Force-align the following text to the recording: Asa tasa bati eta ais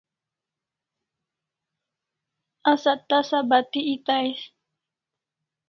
Asa 2.71 2.93
tasa 3.09 3.37
bati 3.49 3.79
eta 3.93 4.13
ais 4.21 4.41